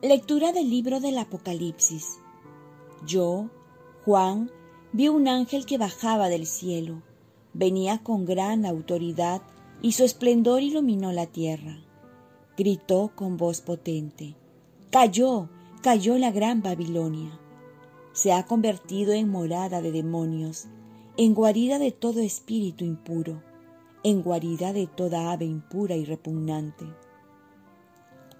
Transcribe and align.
Lectura 0.00 0.52
del 0.52 0.70
libro 0.70 1.00
del 1.00 1.18
Apocalipsis. 1.18 2.20
Yo, 3.04 3.50
Juan, 4.04 4.48
vi 4.92 5.08
un 5.08 5.26
ángel 5.26 5.66
que 5.66 5.76
bajaba 5.76 6.28
del 6.28 6.46
cielo. 6.46 7.02
Venía 7.52 8.04
con 8.04 8.24
gran 8.24 8.64
autoridad 8.64 9.42
y 9.82 9.90
su 9.90 10.04
esplendor 10.04 10.62
iluminó 10.62 11.10
la 11.10 11.26
tierra. 11.26 11.80
Gritó 12.56 13.10
con 13.16 13.36
voz 13.36 13.60
potente. 13.60 14.36
Cayó, 14.90 15.48
cayó 15.82 16.16
la 16.16 16.30
gran 16.30 16.62
Babilonia. 16.62 17.36
Se 18.12 18.32
ha 18.32 18.46
convertido 18.46 19.14
en 19.14 19.28
morada 19.28 19.82
de 19.82 19.90
demonios, 19.90 20.68
en 21.16 21.34
guarida 21.34 21.80
de 21.80 21.90
todo 21.90 22.20
espíritu 22.20 22.84
impuro, 22.84 23.42
en 24.04 24.22
guarida 24.22 24.72
de 24.72 24.86
toda 24.86 25.32
ave 25.32 25.46
impura 25.46 25.96
y 25.96 26.04
repugnante. 26.04 26.86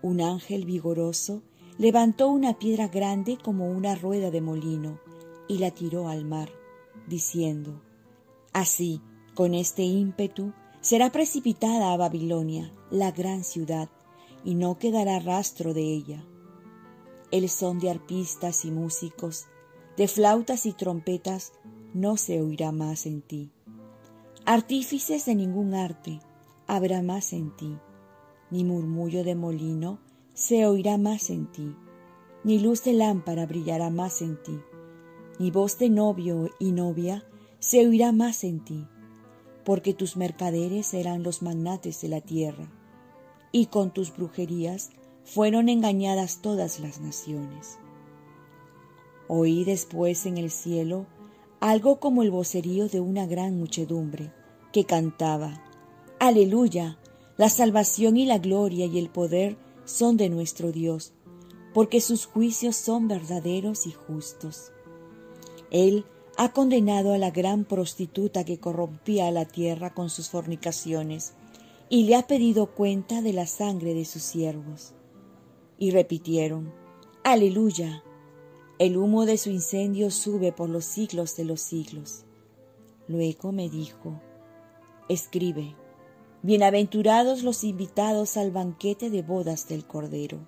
Un 0.03 0.21
ángel 0.21 0.65
vigoroso 0.65 1.43
levantó 1.79 2.29
una 2.29 2.59
piedra 2.59 2.89
grande 2.89 3.39
como 3.43 3.71
una 3.71 3.95
rueda 3.95 4.31
de 4.33 4.41
molino 4.41 4.99
y 5.47 5.59
la 5.59 5.71
tiró 5.71 6.09
al 6.09 6.25
mar, 6.25 6.51
diciendo, 7.07 7.81
Así, 8.53 9.01
con 9.35 9.55
este 9.55 9.85
ímpetu, 9.85 10.53
será 10.81 11.11
precipitada 11.11 11.93
a 11.93 11.97
Babilonia, 11.97 12.73
la 12.91 13.13
gran 13.13 13.45
ciudad, 13.45 13.89
y 14.45 14.57
no 14.57 14.79
quedará 14.79 15.21
rastro 15.21 15.73
de 15.73 15.83
ella. 15.83 16.25
El 17.31 17.49
son 17.49 17.79
de 17.79 17.91
arpistas 17.91 18.65
y 18.65 18.71
músicos, 18.73 19.47
de 19.97 20.09
flautas 20.09 20.67
y 20.67 20.73
trompetas, 20.73 21.53
no 21.95 22.17
se 22.17 22.41
oirá 22.41 22.73
más 22.73 23.07
en 23.07 23.23
ti. 23.23 23.53
Artífices 24.45 25.27
de 25.27 25.35
ningún 25.35 25.75
arte 25.75 26.21
habrá 26.67 27.03
más 27.03 27.33
en 27.33 27.55
ti, 27.57 27.79
ni 28.51 28.65
murmullo 28.65 29.23
de 29.23 29.35
molino 29.35 30.01
se 30.39 30.67
oirá 30.67 30.99
más 30.99 31.31
en 31.31 31.51
ti, 31.51 31.75
ni 32.45 32.61
luz 32.61 32.85
de 32.85 32.93
lámpara 32.93 33.45
brillará 33.45 33.91
más 33.91 34.23
en 34.23 34.41
ti, 34.41 34.61
ni 35.41 35.51
voz 35.51 35.79
de 35.79 35.91
novio 35.91 36.49
y 36.61 36.71
novia 36.71 37.25
se 37.59 37.85
oirá 37.85 38.13
más 38.13 38.45
en 38.45 38.65
ti, 38.65 38.87
porque 39.65 39.95
tus 39.95 40.17
mercaderes 40.17 40.87
serán 40.87 41.25
los 41.25 41.43
magnates 41.43 42.01
de 42.03 42.09
la 42.09 42.21
tierra, 42.21 42.71
y 43.51 43.67
con 43.67 43.93
tus 43.93 44.17
brujerías 44.17 44.91
fueron 45.25 45.69
engañadas 45.69 46.41
todas 46.41 46.79
las 46.79 47.01
naciones. 47.01 47.81
Oí 49.27 49.65
después 49.65 50.25
en 50.25 50.39
el 50.39 50.53
cielo 50.53 51.07
algo 51.59 51.99
como 51.99 52.23
el 52.23 52.31
vocerío 52.31 52.89
de 52.89 53.01
una 53.01 53.27
gran 53.27 53.59
muchedumbre 53.59 54.33
que 54.73 54.85
cantaba, 54.85 55.65
Aleluya, 56.21 56.97
la 57.37 57.49
salvación 57.49 58.17
y 58.17 58.25
la 58.25 58.39
gloria 58.39 58.87
y 58.87 59.01
el 59.01 59.11
poder 59.11 59.57
son 59.89 60.19
de 60.19 60.29
nuestro 60.29 60.71
Dios, 60.71 61.13
porque 61.73 62.01
sus 62.01 62.27
juicios 62.27 62.77
son 62.77 63.09
verdaderos 63.09 63.87
y 63.87 63.93
justos. 63.93 64.71
Él 65.71 66.05
ha 66.37 66.53
condenado 66.53 67.15
a 67.15 67.19
la 67.19 67.31
gran 67.31 67.65
prostituta 67.65 68.45
que 68.45 68.61
corrompía 68.61 69.27
a 69.27 69.31
la 69.31 69.47
tierra 69.47 69.95
con 69.95 70.11
sus 70.11 70.29
fornicaciones, 70.29 71.33
y 71.89 72.05
le 72.05 72.17
ha 72.17 72.27
pedido 72.27 72.75
cuenta 72.75 73.23
de 73.23 73.33
la 73.33 73.47
sangre 73.47 73.95
de 73.95 74.05
sus 74.05 74.23
siervos. 74.23 74.93
Y 75.79 75.91
repitieron, 75.91 76.71
Aleluya, 77.25 78.05
el 78.79 78.99
humo 78.99 79.25
de 79.25 79.39
su 79.39 79.49
incendio 79.49 80.11
sube 80.11 80.53
por 80.53 80.69
los 80.69 80.85
siglos 80.85 81.35
de 81.37 81.45
los 81.45 81.63
siglos. 81.63 82.25
Luego 83.07 83.53
me 83.53 83.71
dijo, 83.71 84.21
Escribe, 85.09 85.75
Bienaventurados 86.41 87.43
los 87.43 87.65
invitados 87.65 88.37
al 88.37 88.53
banquete 88.53 89.11
de 89.11 89.23
bodas 89.23 89.67
del 89.67 89.85
Cordero. 89.85 90.39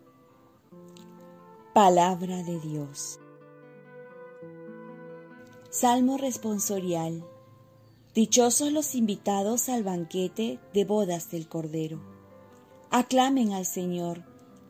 Palabra 1.75 2.45
de 2.45 2.61
Dios. 2.61 3.19
Salmo 5.69 6.17
responsorial. 6.17 7.25
Dichosos 8.15 8.71
los 8.71 8.95
invitados 8.95 9.69
al 9.69 9.83
banquete 9.83 10.61
de 10.73 10.85
bodas 10.85 11.33
del 11.33 11.49
Cordero. 11.49 12.01
Aclamen 12.93 13.53
al 13.53 13.67
Señor, 13.67 14.23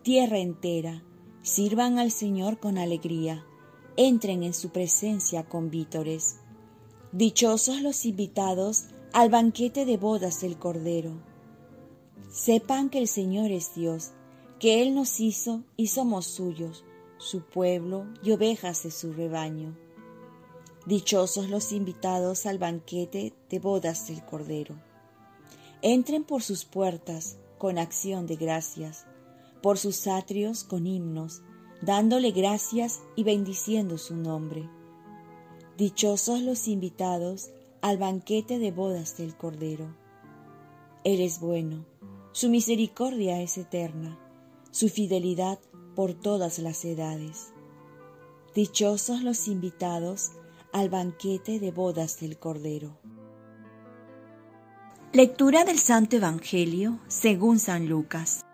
tierra 0.02 0.38
entera, 0.38 1.02
sirvan 1.42 1.98
al 1.98 2.12
Señor 2.12 2.58
con 2.60 2.78
alegría, 2.78 3.44
entren 3.98 4.42
en 4.42 4.54
su 4.54 4.70
presencia 4.70 5.44
con 5.44 5.68
vítores. 5.68 6.38
Dichosos 7.12 7.82
los 7.82 8.06
invitados 8.06 8.86
banquete 9.12 9.84
de 9.84 9.96
bodas 9.96 10.40
del 10.40 10.56
Cordero. 10.58 11.12
Sepan 12.30 12.90
que 12.90 12.98
el 12.98 13.08
Señor 13.08 13.50
es 13.50 13.74
Dios, 13.74 14.12
que 14.58 14.82
Él 14.82 14.94
nos 14.94 15.20
hizo 15.20 15.64
y 15.76 15.88
somos 15.88 16.26
suyos, 16.26 16.84
su 17.18 17.42
pueblo 17.42 18.06
y 18.22 18.30
ovejas 18.30 18.82
de 18.84 18.90
su 18.90 19.12
rebaño. 19.12 19.76
Dichosos 20.86 21.50
los 21.50 21.72
invitados 21.72 22.46
al 22.46 22.58
banquete 22.58 23.34
de 23.50 23.58
bodas 23.58 24.08
del 24.08 24.24
Cordero. 24.24 24.76
Entren 25.82 26.24
por 26.24 26.42
sus 26.42 26.64
puertas 26.64 27.36
con 27.58 27.78
acción 27.78 28.26
de 28.26 28.36
gracias, 28.36 29.06
por 29.60 29.76
sus 29.76 30.06
atrios 30.06 30.64
con 30.64 30.86
himnos, 30.86 31.42
dándole 31.82 32.30
gracias 32.30 33.00
y 33.16 33.24
bendiciendo 33.24 33.98
su 33.98 34.14
nombre. 34.16 34.68
Dichosos 35.76 36.40
los 36.40 36.68
invitados 36.68 37.50
al 37.82 37.98
banquete 37.98 38.58
de 38.58 38.72
bodas 38.72 39.16
del 39.16 39.36
Cordero. 39.36 39.86
Él 41.04 41.20
es 41.20 41.40
bueno, 41.40 41.86
su 42.32 42.50
misericordia 42.50 43.40
es 43.40 43.56
eterna, 43.56 44.18
su 44.70 44.88
fidelidad 44.88 45.58
por 45.96 46.14
todas 46.14 46.58
las 46.58 46.84
edades. 46.84 47.52
Dichosos 48.54 49.22
los 49.22 49.48
invitados 49.48 50.32
al 50.72 50.90
banquete 50.90 51.58
de 51.58 51.70
bodas 51.70 52.20
del 52.20 52.38
Cordero. 52.38 52.98
Lectura 55.12 55.64
del 55.64 55.78
Santo 55.78 56.16
Evangelio 56.16 57.00
según 57.08 57.58
San 57.58 57.88
Lucas. 57.88 58.44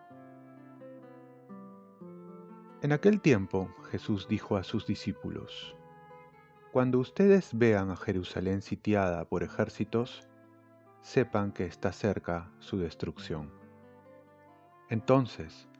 En 2.83 2.93
aquel 2.93 3.21
tiempo 3.21 3.69
Jesús 3.91 4.27
dijo 4.29 4.57
a 4.57 4.63
sus 4.63 4.87
discípulos, 4.87 5.75
cuando 6.77 6.99
ustedes 6.99 7.57
vean 7.57 7.91
a 7.91 7.97
Jerusalén 7.97 8.61
sitiada 8.61 9.25
por 9.25 9.43
ejércitos, 9.43 10.29
sepan 11.01 11.53
que 11.53 11.65
está 11.65 11.91
cerca 11.91 12.51
su 12.59 12.77
destrucción. 12.77 13.51
Entonces, 14.91 15.71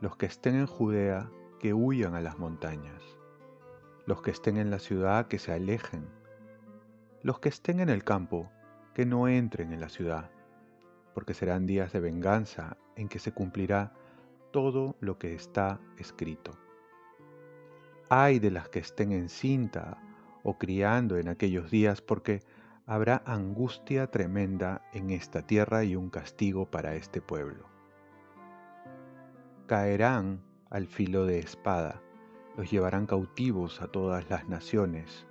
los 0.00 0.16
que 0.16 0.24
estén 0.24 0.54
en 0.54 0.66
Judea, 0.66 1.30
que 1.60 1.74
huyan 1.74 2.14
a 2.14 2.22
las 2.22 2.38
montañas. 2.38 3.02
Los 4.06 4.22
que 4.22 4.30
estén 4.30 4.56
en 4.56 4.70
la 4.70 4.78
ciudad, 4.78 5.26
que 5.26 5.38
se 5.38 5.52
alejen. 5.52 6.08
Los 7.20 7.38
que 7.38 7.50
estén 7.50 7.78
en 7.80 7.90
el 7.90 8.02
campo, 8.02 8.50
que 8.94 9.04
no 9.04 9.28
entren 9.28 9.74
en 9.74 9.80
la 9.82 9.90
ciudad, 9.90 10.30
porque 11.12 11.34
serán 11.34 11.66
días 11.66 11.92
de 11.92 12.00
venganza 12.00 12.78
en 12.94 13.10
que 13.10 13.18
se 13.18 13.32
cumplirá 13.32 13.92
todo 14.52 14.96
lo 15.00 15.18
que 15.18 15.34
está 15.34 15.80
escrito. 15.98 16.52
Ay 18.08 18.38
de 18.38 18.50
las 18.50 18.70
que 18.70 18.78
estén 18.78 19.12
en 19.12 19.28
cinta 19.28 19.98
o 20.48 20.56
criando 20.58 21.18
en 21.18 21.26
aquellos 21.26 21.72
días, 21.72 22.00
porque 22.00 22.40
habrá 22.86 23.20
angustia 23.26 24.06
tremenda 24.12 24.80
en 24.92 25.10
esta 25.10 25.42
tierra 25.42 25.82
y 25.82 25.96
un 25.96 26.08
castigo 26.08 26.70
para 26.70 26.94
este 26.94 27.20
pueblo. 27.20 27.66
Caerán 29.66 30.40
al 30.70 30.86
filo 30.86 31.26
de 31.26 31.40
espada, 31.40 32.00
los 32.56 32.70
llevarán 32.70 33.06
cautivos 33.06 33.82
a 33.82 33.88
todas 33.88 34.30
las 34.30 34.48
naciones. 34.48 35.26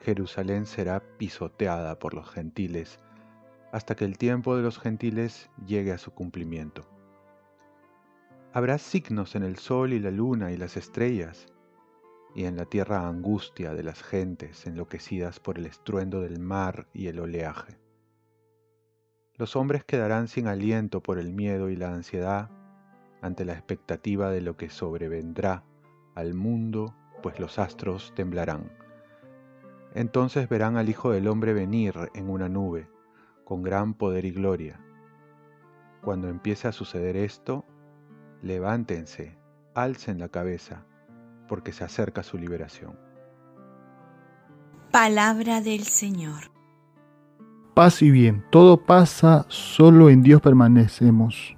Jerusalén 0.00 0.64
será 0.64 1.00
pisoteada 1.18 1.98
por 1.98 2.14
los 2.14 2.30
gentiles, 2.30 3.00
hasta 3.70 3.94
que 3.94 4.06
el 4.06 4.16
tiempo 4.16 4.56
de 4.56 4.62
los 4.62 4.78
gentiles 4.78 5.50
llegue 5.66 5.92
a 5.92 5.98
su 5.98 6.10
cumplimiento. 6.12 6.88
Habrá 8.54 8.78
signos 8.78 9.34
en 9.34 9.42
el 9.42 9.58
sol 9.58 9.92
y 9.92 10.00
la 10.00 10.10
luna 10.10 10.52
y 10.52 10.56
las 10.56 10.78
estrellas, 10.78 11.48
y 12.34 12.44
en 12.44 12.56
la 12.56 12.64
tierra 12.64 13.06
angustia 13.06 13.74
de 13.74 13.82
las 13.82 14.02
gentes 14.02 14.66
enloquecidas 14.66 15.40
por 15.40 15.58
el 15.58 15.66
estruendo 15.66 16.20
del 16.20 16.40
mar 16.40 16.88
y 16.92 17.06
el 17.06 17.20
oleaje. 17.20 17.78
Los 19.36 19.56
hombres 19.56 19.84
quedarán 19.84 20.28
sin 20.28 20.46
aliento 20.46 21.02
por 21.02 21.18
el 21.18 21.32
miedo 21.32 21.68
y 21.70 21.76
la 21.76 21.92
ansiedad 21.92 22.50
ante 23.20 23.44
la 23.44 23.54
expectativa 23.54 24.30
de 24.30 24.40
lo 24.40 24.56
que 24.56 24.68
sobrevendrá 24.68 25.64
al 26.14 26.34
mundo, 26.34 26.94
pues 27.22 27.40
los 27.40 27.58
astros 27.58 28.12
temblarán. 28.14 28.70
Entonces 29.94 30.48
verán 30.48 30.76
al 30.76 30.88
Hijo 30.88 31.10
del 31.10 31.28
Hombre 31.28 31.52
venir 31.52 31.94
en 32.14 32.28
una 32.28 32.48
nube, 32.48 32.88
con 33.44 33.62
gran 33.62 33.94
poder 33.94 34.24
y 34.24 34.32
gloria. 34.32 34.80
Cuando 36.02 36.28
empiece 36.28 36.68
a 36.68 36.72
suceder 36.72 37.16
esto, 37.16 37.64
levántense, 38.42 39.38
alcen 39.74 40.18
la 40.18 40.28
cabeza, 40.28 40.84
porque 41.48 41.72
se 41.72 41.84
acerca 41.84 42.22
su 42.22 42.38
liberación. 42.38 42.98
Palabra 44.90 45.60
del 45.60 45.82
Señor. 45.82 46.50
Paz 47.74 48.02
y 48.02 48.10
bien, 48.10 48.44
todo 48.50 48.76
pasa, 48.76 49.44
solo 49.48 50.08
en 50.08 50.22
Dios 50.22 50.40
permanecemos. 50.40 51.56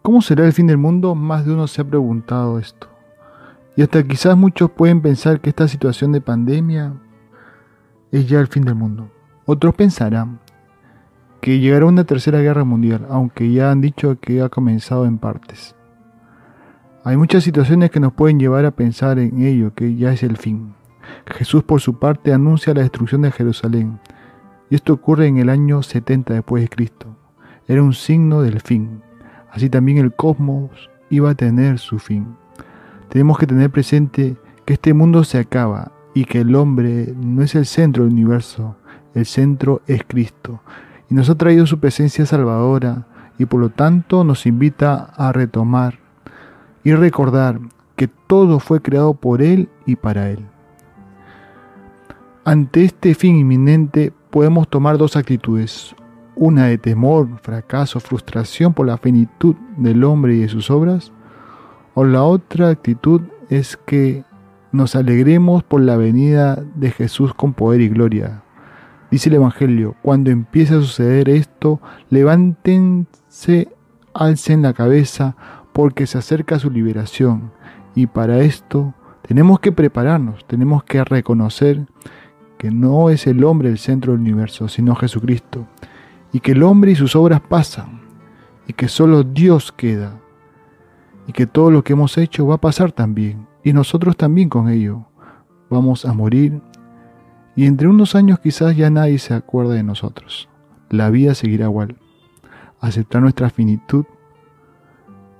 ¿Cómo 0.00 0.22
será 0.22 0.46
el 0.46 0.54
fin 0.54 0.66
del 0.66 0.78
mundo? 0.78 1.14
Más 1.14 1.44
de 1.44 1.52
uno 1.52 1.66
se 1.66 1.82
ha 1.82 1.84
preguntado 1.84 2.58
esto. 2.58 2.88
Y 3.76 3.82
hasta 3.82 4.02
quizás 4.02 4.36
muchos 4.36 4.70
pueden 4.70 5.02
pensar 5.02 5.40
que 5.40 5.50
esta 5.50 5.68
situación 5.68 6.12
de 6.12 6.22
pandemia 6.22 6.94
es 8.10 8.26
ya 8.26 8.40
el 8.40 8.46
fin 8.46 8.64
del 8.64 8.74
mundo. 8.74 9.10
Otros 9.44 9.74
pensarán 9.74 10.40
que 11.42 11.60
llegará 11.60 11.86
una 11.86 12.04
tercera 12.04 12.40
guerra 12.40 12.64
mundial, 12.64 13.06
aunque 13.10 13.52
ya 13.52 13.70
han 13.70 13.80
dicho 13.80 14.18
que 14.18 14.40
ha 14.40 14.48
comenzado 14.48 15.04
en 15.04 15.18
partes. 15.18 15.75
Hay 17.06 17.16
muchas 17.16 17.44
situaciones 17.44 17.92
que 17.92 18.00
nos 18.00 18.12
pueden 18.14 18.40
llevar 18.40 18.64
a 18.64 18.72
pensar 18.72 19.20
en 19.20 19.40
ello, 19.40 19.72
que 19.72 19.94
ya 19.94 20.12
es 20.12 20.24
el 20.24 20.36
fin. 20.36 20.74
Jesús 21.28 21.62
por 21.62 21.80
su 21.80 22.00
parte 22.00 22.32
anuncia 22.32 22.74
la 22.74 22.80
destrucción 22.80 23.22
de 23.22 23.30
Jerusalén, 23.30 24.00
y 24.70 24.74
esto 24.74 24.94
ocurre 24.94 25.28
en 25.28 25.36
el 25.38 25.48
año 25.48 25.84
70 25.84 26.34
después 26.34 26.64
de 26.64 26.68
Cristo. 26.68 27.16
Era 27.68 27.80
un 27.80 27.94
signo 27.94 28.42
del 28.42 28.60
fin. 28.60 29.02
Así 29.52 29.70
también 29.70 29.98
el 29.98 30.16
cosmos 30.16 30.90
iba 31.08 31.30
a 31.30 31.36
tener 31.36 31.78
su 31.78 32.00
fin. 32.00 32.34
Tenemos 33.08 33.38
que 33.38 33.46
tener 33.46 33.70
presente 33.70 34.36
que 34.64 34.72
este 34.72 34.92
mundo 34.92 35.22
se 35.22 35.38
acaba 35.38 35.92
y 36.12 36.24
que 36.24 36.40
el 36.40 36.56
hombre 36.56 37.14
no 37.16 37.40
es 37.44 37.54
el 37.54 37.66
centro 37.66 38.02
del 38.02 38.14
universo, 38.14 38.74
el 39.14 39.26
centro 39.26 39.80
es 39.86 40.02
Cristo. 40.04 40.60
Y 41.08 41.14
nos 41.14 41.30
ha 41.30 41.36
traído 41.36 41.66
su 41.66 41.78
presencia 41.78 42.26
salvadora 42.26 43.06
y 43.38 43.44
por 43.46 43.60
lo 43.60 43.68
tanto 43.68 44.24
nos 44.24 44.44
invita 44.44 45.12
a 45.16 45.30
retomar 45.30 46.05
y 46.86 46.94
recordar 46.94 47.58
que 47.96 48.06
todo 48.06 48.60
fue 48.60 48.80
creado 48.80 49.14
por 49.14 49.42
Él 49.42 49.68
y 49.86 49.96
para 49.96 50.30
Él. 50.30 50.46
Ante 52.44 52.84
este 52.84 53.12
fin 53.16 53.34
inminente 53.34 54.12
podemos 54.30 54.68
tomar 54.68 54.96
dos 54.96 55.16
actitudes, 55.16 55.96
una 56.36 56.66
de 56.66 56.78
temor, 56.78 57.40
fracaso, 57.42 57.98
frustración 57.98 58.72
por 58.72 58.86
la 58.86 58.98
finitud 58.98 59.56
del 59.76 60.04
hombre 60.04 60.36
y 60.36 60.40
de 60.42 60.48
sus 60.48 60.70
obras, 60.70 61.10
o 61.94 62.04
la 62.04 62.22
otra 62.22 62.68
actitud 62.68 63.20
es 63.48 63.76
que 63.76 64.22
nos 64.70 64.94
alegremos 64.94 65.64
por 65.64 65.80
la 65.80 65.96
venida 65.96 66.54
de 66.76 66.92
Jesús 66.92 67.34
con 67.34 67.52
poder 67.52 67.80
y 67.80 67.88
gloria. 67.88 68.44
Dice 69.10 69.28
el 69.28 69.34
Evangelio, 69.34 69.96
cuando 70.02 70.30
empiece 70.30 70.76
a 70.76 70.80
suceder 70.80 71.30
esto, 71.30 71.80
levántense, 72.10 73.74
alcen 74.14 74.62
la 74.62 74.72
cabeza, 74.72 75.34
porque 75.76 76.06
se 76.06 76.16
acerca 76.16 76.58
su 76.58 76.70
liberación. 76.70 77.52
Y 77.94 78.06
para 78.06 78.38
esto 78.38 78.94
tenemos 79.20 79.60
que 79.60 79.72
prepararnos, 79.72 80.46
tenemos 80.46 80.82
que 80.84 81.04
reconocer 81.04 81.84
que 82.56 82.70
no 82.70 83.10
es 83.10 83.26
el 83.26 83.44
hombre 83.44 83.68
el 83.68 83.76
centro 83.76 84.12
del 84.12 84.22
universo, 84.22 84.68
sino 84.68 84.94
Jesucristo, 84.94 85.66
y 86.32 86.40
que 86.40 86.52
el 86.52 86.62
hombre 86.62 86.92
y 86.92 86.94
sus 86.94 87.14
obras 87.14 87.42
pasan, 87.42 88.00
y 88.66 88.72
que 88.72 88.88
solo 88.88 89.22
Dios 89.22 89.70
queda, 89.70 90.18
y 91.26 91.32
que 91.32 91.46
todo 91.46 91.70
lo 91.70 91.84
que 91.84 91.92
hemos 91.92 92.16
hecho 92.16 92.46
va 92.46 92.54
a 92.54 92.60
pasar 92.62 92.90
también, 92.90 93.46
y 93.62 93.74
nosotros 93.74 94.16
también 94.16 94.48
con 94.48 94.70
ello. 94.70 95.04
Vamos 95.68 96.06
a 96.06 96.14
morir, 96.14 96.62
y 97.54 97.66
entre 97.66 97.88
unos 97.88 98.14
años 98.14 98.38
quizás 98.38 98.74
ya 98.78 98.88
nadie 98.88 99.18
se 99.18 99.34
acuerda 99.34 99.74
de 99.74 99.82
nosotros. 99.82 100.48
La 100.88 101.10
vida 101.10 101.34
seguirá 101.34 101.66
igual. 101.66 101.96
Aceptar 102.80 103.20
nuestra 103.20 103.50
finitud 103.50 104.06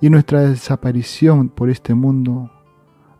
y 0.01 0.09
nuestra 0.09 0.41
desaparición 0.41 1.49
por 1.49 1.69
este 1.69 1.93
mundo 1.93 2.51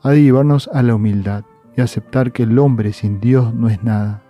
ha 0.04 0.12
de 0.12 0.24
llevarnos 0.24 0.70
a 0.74 0.84
la 0.84 0.96
humildad 0.96 1.44
y 1.76 1.82
aceptar 1.82 2.32
que 2.32 2.44
el 2.44 2.58
hombre 2.60 2.94
sin 2.94 3.20
Dios 3.20 3.54
no 3.54 3.70
es 3.70 3.84
nada 3.84 4.24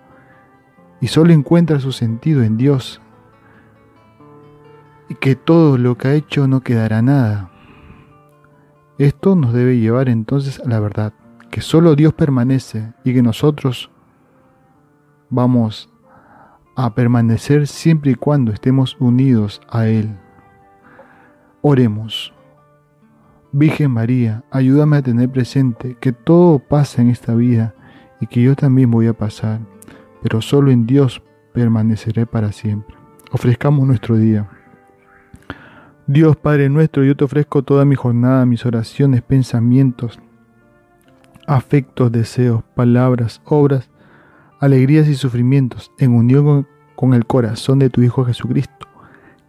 y 0.99 1.07
solo 1.07 1.33
encuentra 1.33 1.79
su 1.79 1.91
sentido 1.91 2.43
en 2.43 2.57
Dios 2.57 3.01
y 5.09 5.15
que 5.15 5.35
todo 5.35 5.77
lo 5.77 5.97
que 5.97 6.07
ha 6.07 6.13
hecho 6.13 6.47
no 6.47 6.61
quedará 6.61 7.01
nada. 7.01 7.51
Esto 8.97 9.35
nos 9.35 9.53
debe 9.53 9.77
llevar 9.77 10.09
entonces 10.09 10.59
a 10.59 10.67
la 10.67 10.79
verdad, 10.79 11.13
que 11.51 11.61
solo 11.61 11.95
Dios 11.95 12.13
permanece 12.13 12.93
y 13.03 13.13
que 13.13 13.21
nosotros 13.21 13.91
vamos 15.29 15.89
a 16.75 16.93
permanecer 16.93 17.67
siempre 17.67 18.11
y 18.11 18.15
cuando 18.15 18.51
estemos 18.51 18.97
unidos 18.99 19.61
a 19.69 19.87
Él. 19.87 20.17
Oremos. 21.61 22.33
Virgen 23.57 23.89
María, 23.89 24.43
ayúdame 24.51 24.97
a 24.97 25.01
tener 25.01 25.31
presente 25.31 25.97
que 25.99 26.11
todo 26.11 26.59
pasa 26.59 27.01
en 27.01 27.09
esta 27.09 27.33
vida 27.33 27.73
y 28.21 28.27
que 28.27 28.43
yo 28.43 28.55
también 28.55 28.91
voy 28.91 29.07
a 29.07 29.17
pasar, 29.17 29.61
pero 30.21 30.43
solo 30.43 30.69
en 30.69 30.85
Dios 30.85 31.23
permaneceré 31.53 32.27
para 32.27 32.51
siempre. 32.51 32.95
Ofrezcamos 33.31 33.87
nuestro 33.87 34.15
día. 34.15 34.47
Dios 36.05 36.35
Padre 36.35 36.69
nuestro, 36.69 37.03
yo 37.03 37.17
te 37.17 37.23
ofrezco 37.23 37.63
toda 37.63 37.83
mi 37.83 37.95
jornada, 37.95 38.45
mis 38.45 38.63
oraciones, 38.63 39.23
pensamientos, 39.23 40.19
afectos, 41.47 42.11
deseos, 42.11 42.63
palabras, 42.75 43.41
obras, 43.43 43.89
alegrías 44.59 45.07
y 45.07 45.15
sufrimientos, 45.15 45.91
en 45.97 46.13
unión 46.13 46.67
con, 46.95 47.15
el 47.15 47.25
corazón 47.25 47.79
de 47.79 47.89
tu 47.89 48.03
Hijo 48.03 48.23
Jesucristo, 48.23 48.87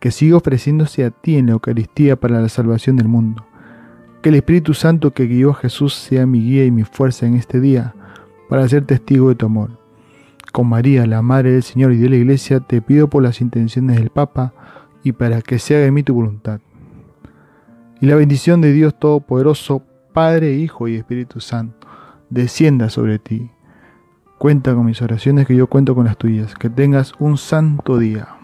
que 0.01 0.13
sigue 0.13 0.33
ofreciéndose 0.33 1.05
a 1.05 1.11
ti 1.11 1.37
en 1.37 1.45
la 1.45 1.53
Eucaristía 1.53 2.17
para 2.17 2.41
la 2.41 2.49
salvación 2.49 2.97
del 2.97 3.09
mundo. 3.09 3.45
Que 4.23 4.31
el 4.31 4.35
Espíritu 4.35 4.75
Santo 4.75 5.13
que 5.13 5.27
guió 5.27 5.51
a 5.51 5.55
Jesús 5.55 5.95
sea 5.95 6.27
mi 6.27 6.41
guía 6.43 6.65
y 6.65 6.71
mi 6.71 6.85
fuerza 6.85 7.27
en 7.27 7.35
este 7.35 7.61
día, 7.61 7.95
para 8.49 8.69
ser 8.69 8.85
testigo 8.85 9.29
de 9.29 9.35
tu 9.35 9.47
amor. 9.47 9.79
Con 10.53 10.69
María, 10.69 11.07
la 11.07 11.23
Madre 11.23 11.53
del 11.53 11.63
Señor 11.63 11.93
y 11.93 11.99
de 11.99 12.09
la 12.09 12.17
Iglesia, 12.17 12.61
te 12.61 12.81
pido 12.81 13.09
por 13.09 13.23
las 13.23 13.41
intenciones 13.41 13.97
del 13.97 14.11
Papa, 14.11 14.55
y 15.03 15.13
para 15.13 15.43
que 15.43 15.59
se 15.59 15.77
haga 15.77 15.87
en 15.87 15.95
mí 15.95 16.03
tu 16.03 16.15
voluntad. 16.15 16.61
Y 18.01 18.07
la 18.07 18.17
bendición 18.17 18.61
de 18.61 18.73
Dios 18.73 18.99
Todopoderoso, 18.99 19.83
Padre, 20.13 20.55
Hijo 20.55 20.89
y 20.89 20.97
Espíritu 20.97 21.41
Santo, 21.41 21.87
descienda 22.31 22.91
sobre 22.91 23.19
ti. 23.19 23.51
Cuenta 24.39 24.75
con 24.75 24.87
mis 24.87 25.03
oraciones 25.03 25.47
que 25.47 25.57
yo 25.57 25.67
cuento 25.67 25.95
con 25.95 26.07
las 26.07 26.17
tuyas. 26.17 26.55
Que 26.55 26.71
tengas 26.71 27.13
un 27.19 27.39
santo 27.39 27.99
día. 27.99 28.38